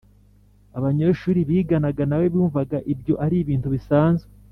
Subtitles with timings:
[0.77, 4.29] Abanyeshuri biganaga na we bumvaga ibyo ari ibintu bisanzwe